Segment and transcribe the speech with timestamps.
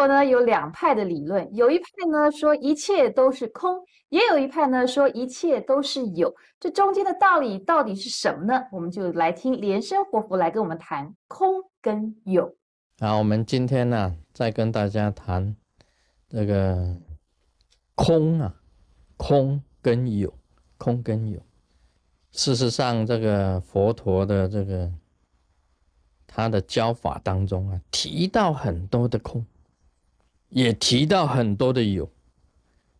[0.00, 6.34] 佛呢有两派的理论，有一派呢说一切都是空，也有一派呢说一切都是有。
[6.58, 8.64] 这中间的道理到底是什么呢？
[8.72, 11.50] 我们就来听莲生活佛来跟我们谈空
[11.82, 12.56] 跟有。
[12.98, 15.54] 好，我们今天呢再跟大家谈
[16.30, 16.96] 这个
[17.94, 18.54] 空啊，
[19.18, 20.32] 空跟有，
[20.78, 21.38] 空跟有。
[22.32, 24.90] 事实上，这个佛陀的这个
[26.26, 29.44] 他的教法当中啊，提到很多的空，
[30.50, 32.08] 也提到很多的有。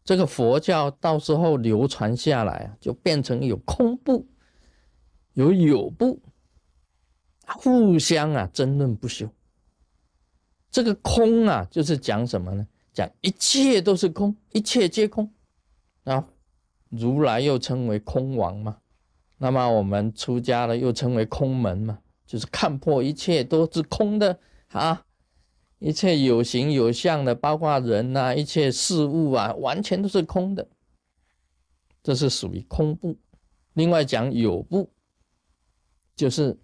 [0.02, 4.26] 这个佛教到时候流传下来啊，就变成有空部，
[5.34, 6.20] 有有部，
[7.46, 9.28] 互相啊争论不休。
[10.70, 12.66] 这个空啊，就是讲什么呢？
[12.92, 15.32] 讲一切都是空，一切皆空
[16.04, 16.26] 啊。
[16.88, 18.78] 如来又称为空王嘛。
[19.38, 25.06] 那么我们出家了，又称为空门嘛，就是看破一切都是空的啊，
[25.80, 30.68] 一切有形有相的，包括人呐，一切事物啊，完全都是空的，
[32.04, 33.18] 这是属于空部。
[33.72, 34.88] 另外讲有部，
[36.14, 36.56] 就是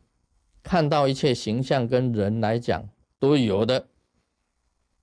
[0.63, 3.89] 看到一切形象跟人来讲都有的，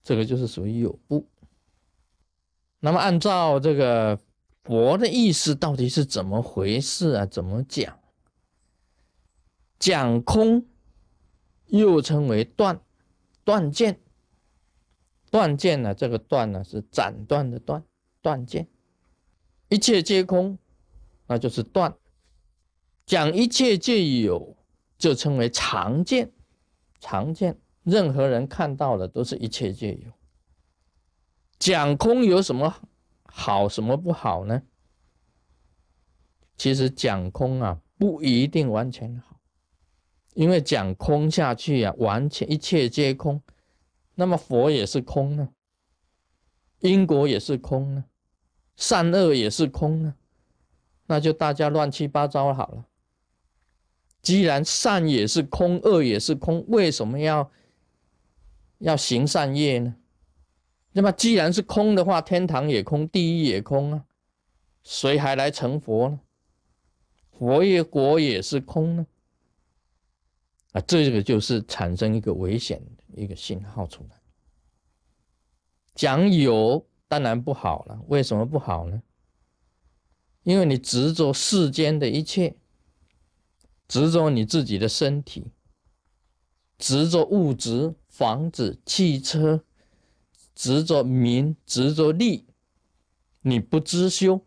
[0.02, 1.28] 这个就是属于有部。
[2.80, 4.18] 那么按照这个。
[4.66, 7.26] 佛的意思到底是怎么回事啊？
[7.26, 8.00] 怎么讲？
[9.78, 10.66] 讲空，
[11.66, 12.80] 又称为断，
[13.44, 14.00] 断见。
[15.34, 15.96] 断见呢？
[15.96, 17.84] 这个断呢是斩断的断，
[18.22, 18.68] 断见。
[19.68, 20.60] 一切皆空，
[21.26, 21.92] 那就是断。
[23.08, 24.56] 讲一切皆有，
[24.96, 26.32] 就称为常见。
[27.00, 30.12] 常见，任何人看到的都是一切皆有。
[31.58, 32.72] 讲空有什么？
[33.24, 34.62] 好什么不好呢？
[36.56, 39.40] 其实讲空啊，不一定完全好，
[40.36, 43.42] 因为讲空下去啊，完全一切皆空，
[44.16, 45.50] 那么佛也是空呢，
[46.80, 48.06] 因果也是空呢，
[48.76, 50.16] 善恶也是空呢，
[51.08, 52.86] 那就大家乱七八糟好了。
[54.22, 57.52] 既然善也是空，恶也是空，为什么要
[58.78, 59.96] 要行善业呢？
[60.94, 64.06] 那么既然是空的话，天堂也空，地狱也空啊，
[64.84, 66.20] 谁还来成佛呢？
[67.32, 69.08] 佛业果也是空呢？
[70.72, 74.22] 啊，这个就是产生一个危险的一个信号出来。
[75.96, 79.02] 讲有当然不好了，为什么不好呢？
[80.44, 82.56] 因为你执着世间的一切，
[83.88, 85.52] 执着你自己的身体，
[86.78, 89.64] 执着物质、房子、汽车。
[90.56, 92.46] 执着名，执着利，
[93.42, 94.46] 你不知修，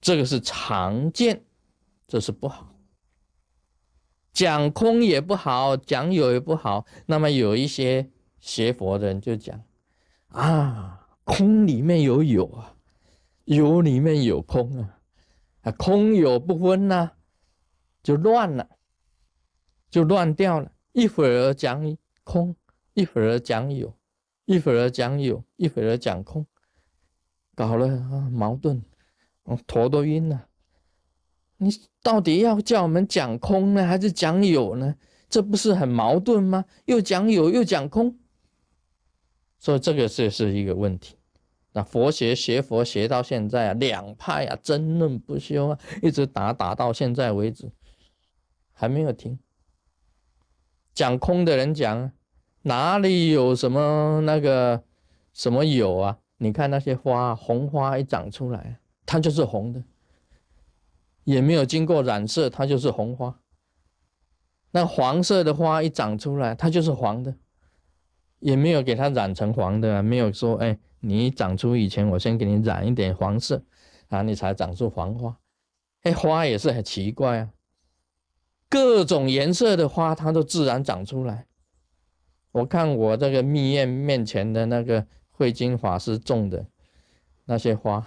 [0.00, 1.44] 这个是常见，
[2.08, 2.74] 这是不好。
[4.36, 6.84] 讲空也不好，讲有也不好。
[7.06, 9.62] 那么有一些学佛的人就讲
[10.28, 12.76] 啊，空里面有有啊，
[13.46, 15.00] 有里面有空啊，
[15.62, 17.12] 啊，空有不分呐，
[18.02, 18.68] 就乱了，
[19.88, 20.70] 就乱掉了。
[20.92, 22.54] 一会儿讲空，
[22.92, 23.96] 一会儿讲有。
[24.44, 26.46] 一会儿讲有，一会儿讲空，
[27.54, 28.82] 搞了啊矛盾，
[29.44, 30.45] 我头都晕了。
[31.58, 31.70] 你
[32.02, 34.94] 到底要叫我们讲空呢，还是讲有呢？
[35.28, 36.64] 这不是很矛盾吗？
[36.84, 38.18] 又讲有，又讲空，
[39.58, 41.16] 所以这个是是一个问题。
[41.72, 47.70] 那佛学学佛学到现在啊，两派啊争论不休啊，一直打打到现在为止，
[48.72, 49.38] 还没有停。
[50.94, 52.12] 讲空的人讲。
[52.62, 54.82] 哪里有什么那个
[55.32, 56.18] 什么有啊？
[56.38, 59.80] 你看那些花，红花一长出来，它就是红的，
[61.26, 63.40] 也没有经过染色，它就是红花。
[64.70, 67.34] 那黄色的花一长出来，它就是黄的，
[68.38, 73.64] 也没有给它染成黄的，没有说哎，你长出以前，我先给你染一点黄色，
[74.06, 75.36] 啊，你才长出黄花。
[76.02, 77.50] 哎，花也是很奇怪啊，
[78.68, 81.48] 各种颜色的花，它都自然长出来。
[82.52, 86.66] 我看我这个密院面前的那个慧金法师种的
[87.46, 88.06] 那些花，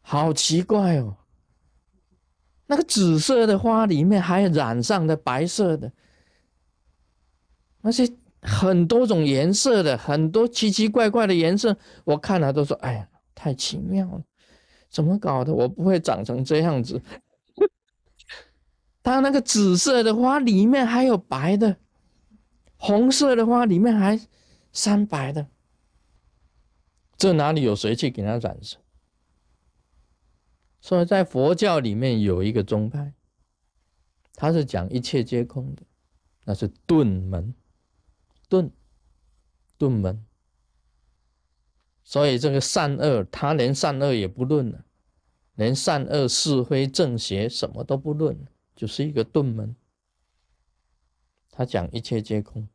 [0.00, 1.16] 好奇怪哦！
[2.68, 5.90] 那个紫色的花里面还染上的白色的，
[7.80, 8.08] 那些
[8.42, 14.22] 很多种颜色的，很多奇奇怪怪的颜色，我看了都说：“哎呀，太奇妙了，
[14.90, 15.52] 怎么搞的？
[15.52, 17.02] 我不会长成这样子。”
[19.02, 21.76] 它那个紫色的花里面还有白的。
[22.76, 24.20] 红色的花里面还
[24.72, 25.48] 三白的，
[27.16, 28.76] 这哪里有谁去给他染色？
[30.80, 33.14] 所以在佛教里面有一个宗派，
[34.34, 35.82] 他是讲一切皆空的，
[36.44, 37.54] 那是顿门。
[38.48, 38.70] 顿
[39.76, 40.24] 顿门。
[42.02, 44.86] 所以这个善恶，他连善恶也不论了，
[45.56, 49.76] 连善恶是非正邪什么都不论，就是一个顿门。
[51.50, 52.68] 他讲一切皆空，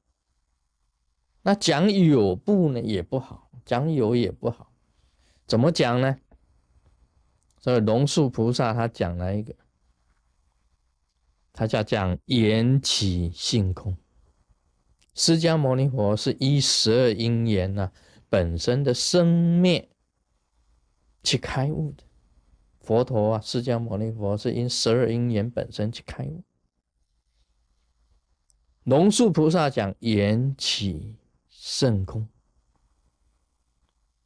[1.41, 4.71] 那讲有不呢也不好，讲有也不好，
[5.47, 6.19] 怎么讲呢？
[7.63, 9.55] 所以龙树菩萨他讲了一个，
[11.53, 13.95] 他叫讲缘起性空。
[15.15, 17.89] 释迦牟尼佛是依十二因缘呐
[18.27, 19.25] 本身的生
[19.61, 19.87] 灭
[21.23, 22.03] 去开悟的，
[22.81, 26.43] 佛陀啊，释迦牟尼佛是因十二因缘本身去开悟。
[28.83, 31.15] 龙树菩萨讲缘起
[31.49, 32.27] 甚空，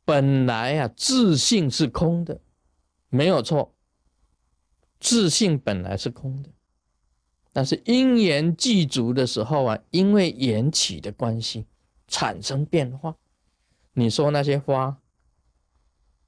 [0.04, 2.42] 本来啊自性是空的，
[3.09, 3.74] 没有错，
[5.00, 6.50] 自性本来是空的，
[7.54, 11.65] 但是因缘具足的时候啊，因为缘起的关系
[12.07, 13.15] 产生变化。
[13.94, 14.98] 你说那些花，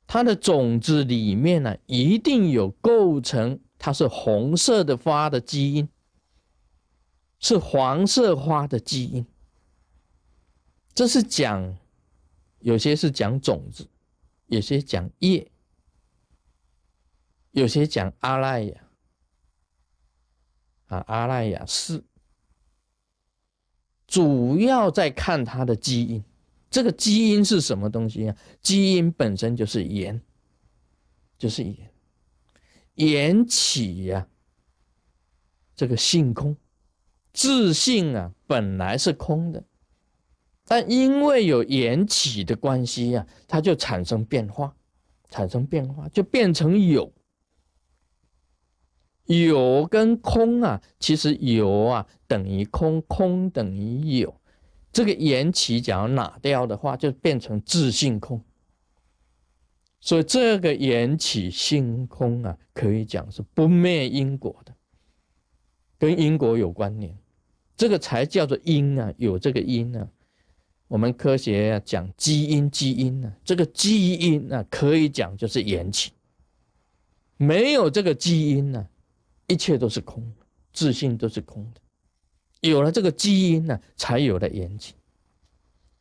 [0.08, 5.88] 它的种子里面呢，一定有构成它是红色的花的基因。
[7.42, 9.26] 是黄色花的基因，
[10.94, 11.78] 这是讲，
[12.60, 13.88] 有些是讲种子，
[14.48, 15.50] 有些讲叶，
[17.60, 18.82] 有些讲阿赖耶，
[20.86, 22.02] 啊阿赖雅是，
[24.08, 26.24] 主要在看它的基因，
[26.70, 28.38] 这个基因是什么东西啊？
[28.62, 30.22] 基因本身就是盐，
[31.38, 31.92] 就是盐，
[32.96, 34.28] 盐起呀，
[35.76, 36.56] 这个性空。
[37.32, 39.64] 自信啊，本来是空的，
[40.66, 44.76] 但因为有缘起的关系呀，它就产生变化，
[45.30, 47.14] 产生变化就变成有。
[49.30, 54.34] 有跟空啊，其实有啊等于空，空等于有。
[54.92, 58.42] 这个缘起假如拿掉的话，就变成自性空。
[60.02, 64.74] 所以这个缘起性空啊，可以讲是不灭因果的。
[66.00, 67.16] 跟因果有关联，
[67.78, 70.08] 这个才叫做因啊，有这个因啊。
[70.88, 76.14] 我们科学讲基因，基因呢，这个基因呢，可以讲就是缘起。
[77.38, 78.88] 没有这个基因呢，
[79.50, 81.82] 一切都是空的，自信都是空的。
[82.62, 84.96] 有了这个基因呢，才有了缘起。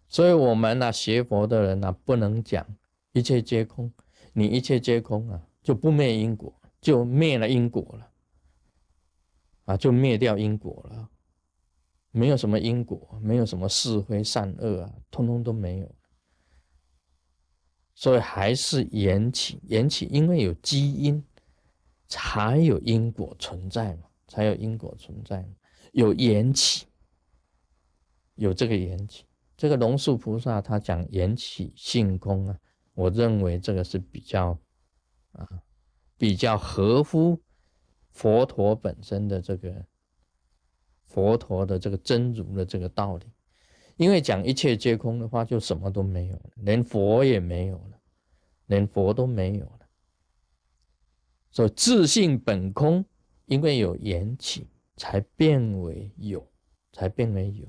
[0.09, 2.67] 所以，我们呢学佛的人呢，不能讲
[3.13, 3.93] 一切皆空。
[4.33, 8.11] 你一切皆空啊，就不灭因果，就灭了因果了。
[9.65, 11.11] 啊，就灭掉因果了，
[12.11, 15.95] 没有什么因果，没有什么是非善恶啊，通通都没有。
[17.95, 21.23] 所以还是缘起，缘起，因为有基因，
[22.09, 25.49] 才有因果存在嘛，才有因果存在嘛，
[25.93, 26.87] 有缘起，
[28.35, 29.25] 有这个缘起。
[29.57, 32.59] 这个龙树菩萨他讲缘起性空啊，
[32.95, 34.59] 我认为这个是比较
[35.33, 35.47] 啊，
[36.17, 37.41] 比较合乎。
[38.11, 39.85] 佛陀本身的这个
[41.05, 43.27] 佛陀的这个真如的这个道理，
[43.97, 48.01] 因为讲一切皆空的话，就什么都没有了，连佛也没有了，
[48.67, 49.78] 连佛都没有了。
[51.59, 53.05] 所以自性本空，
[53.47, 54.65] 因为有缘起，
[54.97, 56.49] 才变为有，
[56.93, 57.67] 才变为有。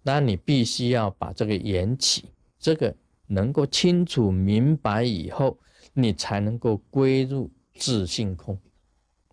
[0.00, 2.94] 那你必须要把这个缘起，这个
[3.26, 5.58] 能够清楚明白以后，
[5.92, 8.56] 你才能够归入自性空。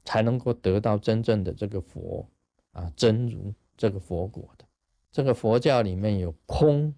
[0.04, 2.28] 才能够得到真正的这个佛
[2.72, 4.66] 啊真如这个佛果的，
[5.12, 6.92] 这个佛教里面有空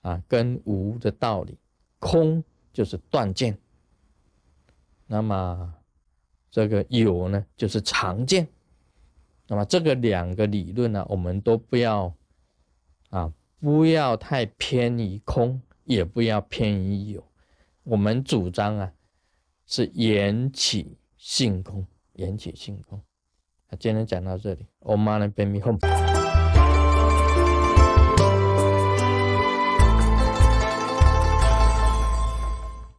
[0.00, 1.56] 啊跟无的道理，
[2.00, 2.42] 空
[2.72, 3.56] 就是断见，
[5.06, 5.74] 那么
[6.50, 8.46] 这个有呢就是常见，
[9.46, 12.12] 那么这个两个理论呢，我们都不要
[13.10, 17.24] 啊不要太偏于空，也不要偏于有，
[17.84, 18.92] 我们主张啊
[19.66, 21.86] 是缘起性空。
[22.14, 22.98] 缘起性空，
[23.68, 25.78] 啊今天讲到这里，我妈呢，别迷糊。